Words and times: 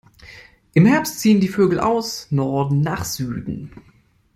Im 0.73 0.87
Herbst 0.87 1.19
ziehen 1.19 1.41
die 1.41 1.47
Vögel 1.47 1.79
aus 1.79 2.25
Norden 2.31 2.81
nach 2.81 3.05
Süden. 3.05 3.69